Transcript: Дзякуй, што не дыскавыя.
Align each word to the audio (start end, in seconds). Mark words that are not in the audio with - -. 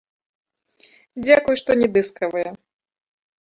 Дзякуй, 1.25 1.55
што 1.61 1.71
не 1.83 1.87
дыскавыя. 1.99 2.49